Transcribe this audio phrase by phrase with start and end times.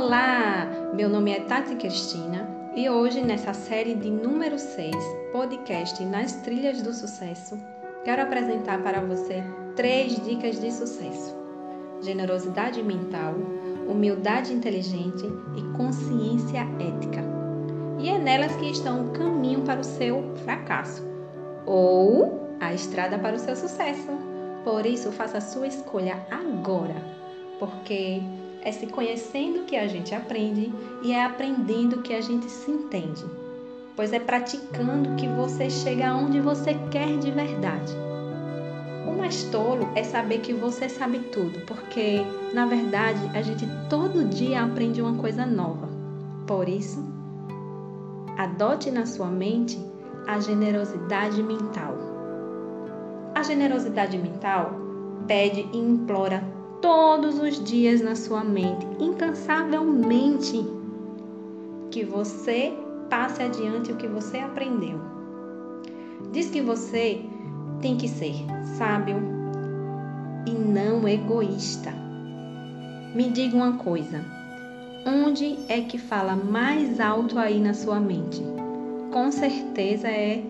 [0.00, 4.94] Olá, meu nome é Tati Cristina e hoje, nessa série de número 6,
[5.32, 7.58] podcast Nas Trilhas do Sucesso,
[8.04, 9.42] quero apresentar para você
[9.74, 11.36] três dicas de sucesso:
[12.00, 13.34] generosidade mental,
[13.88, 15.26] humildade inteligente
[15.56, 17.24] e consciência ética.
[17.98, 21.04] E é nelas que estão o caminho para o seu fracasso
[21.66, 24.12] ou a estrada para o seu sucesso.
[24.62, 26.94] Por isso, faça a sua escolha agora,
[27.58, 28.22] porque
[28.68, 30.70] é se conhecendo que a gente aprende
[31.02, 33.24] e é aprendendo que a gente se entende.
[33.96, 37.94] Pois é praticando que você chega aonde você quer de verdade.
[39.06, 42.20] O mais tolo é saber que você sabe tudo, porque
[42.52, 45.88] na verdade a gente todo dia aprende uma coisa nova.
[46.46, 47.02] Por isso,
[48.36, 49.78] adote na sua mente
[50.26, 51.94] a generosidade mental.
[53.34, 54.72] A generosidade mental
[55.26, 60.64] pede e implora todos os dias na sua mente, incansavelmente,
[61.90, 62.72] que você
[63.08, 65.00] passe adiante o que você aprendeu.
[66.32, 67.24] Diz que você
[67.80, 68.34] tem que ser
[68.76, 69.16] sábio
[70.46, 71.90] e não egoísta.
[73.14, 74.24] Me diga uma coisa:
[75.06, 78.42] onde é que fala mais alto aí na sua mente?
[79.12, 80.44] Com certeza é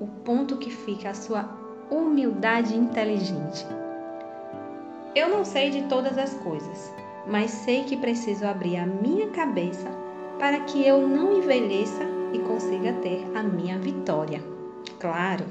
[0.00, 1.48] o ponto que fica a sua
[1.90, 3.66] humildade inteligente.
[5.14, 6.92] Eu não sei de todas as coisas,
[7.24, 9.88] mas sei que preciso abrir a minha cabeça
[10.40, 14.42] para que eu não envelheça e consiga ter a minha vitória.
[14.98, 15.44] Claro.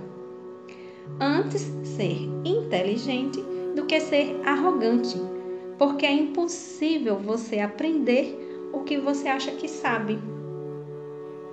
[1.18, 3.42] Antes ser inteligente
[3.74, 5.18] do que ser arrogante,
[5.78, 10.20] porque é impossível você aprender o que você acha que sabe.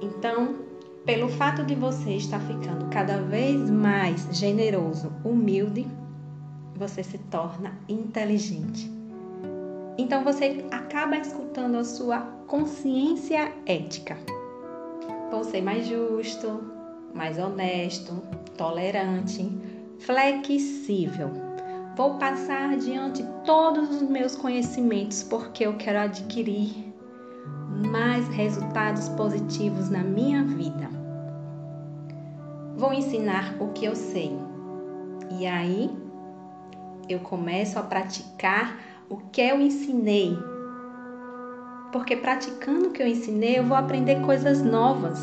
[0.01, 0.57] Então,
[1.05, 5.87] pelo fato de você estar ficando cada vez mais generoso, humilde,
[6.81, 8.91] você se torna inteligente.
[9.99, 14.17] Então você acaba escutando a sua consciência ética.
[15.31, 16.65] Vou ser mais justo,
[17.15, 18.15] mais honesto,
[18.57, 19.47] tolerante,
[19.99, 21.31] flexível.
[21.97, 26.95] Vou passar adiante todos os meus conhecimentos porque eu quero adquirir
[27.91, 30.89] mais resultados positivos na minha vida.
[32.75, 34.33] Vou ensinar o que eu sei.
[35.39, 35.91] E aí
[37.13, 38.79] eu começo a praticar
[39.09, 40.37] o que eu ensinei.
[41.93, 45.19] Porque praticando o que eu ensinei, eu vou aprender coisas novas.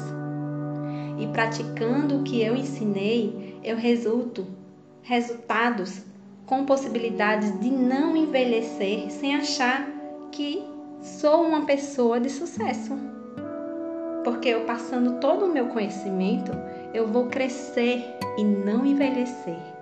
[1.18, 4.46] E praticando o que eu ensinei, eu resulto
[5.02, 6.04] resultados
[6.46, 9.88] com possibilidades de não envelhecer sem achar
[10.32, 10.64] que
[11.02, 12.94] sou uma pessoa de sucesso.
[14.24, 16.52] Porque eu passando todo o meu conhecimento,
[16.94, 18.04] eu vou crescer
[18.38, 19.77] e não envelhecer.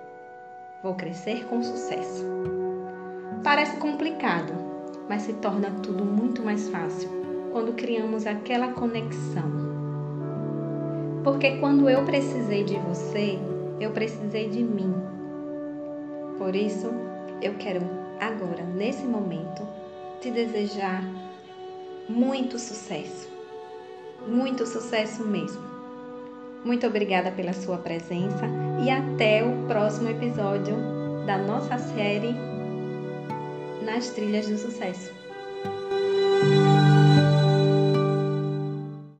[0.82, 2.24] Vou crescer com sucesso.
[3.42, 4.52] Parece complicado,
[5.08, 7.08] mas se torna tudo muito mais fácil
[7.52, 9.50] quando criamos aquela conexão.
[11.24, 13.38] Porque quando eu precisei de você,
[13.80, 14.94] eu precisei de mim.
[16.38, 16.88] Por isso,
[17.40, 17.80] eu quero
[18.20, 19.66] agora, nesse momento,
[20.20, 21.02] te desejar
[22.08, 23.28] muito sucesso.
[24.28, 25.75] Muito sucesso mesmo.
[26.66, 28.44] Muito obrigada pela sua presença
[28.84, 30.74] e até o próximo episódio
[31.24, 32.34] da nossa série
[33.84, 35.25] Nas Trilhas do Sucesso.